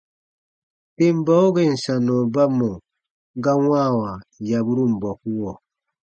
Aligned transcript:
Tem 0.95 1.15
bau 1.25 1.47
gèn 1.55 1.73
sannɔ 1.83 2.15
ba 2.33 2.43
mɔ̀ 2.57 2.73
ga 3.43 3.51
wãawa 3.65 4.09
yaburun 4.49 4.93
bɔkuɔ. 5.01 5.51